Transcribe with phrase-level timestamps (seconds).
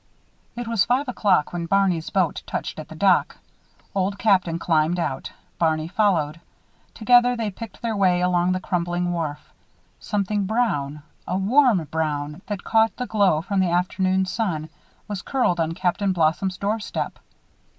[0.55, 3.37] It was five o'clock when Barney's boat touched at the dock.
[3.93, 5.31] Old Captain climbed out.
[5.59, 6.39] Barney followed.
[6.95, 9.53] Together they picked their way along the crumbling wharf.
[9.99, 14.69] Something brown a warm brown that caught the glow from the afternoon sun
[15.07, 17.19] was curled on Captain Blossom's doorstep.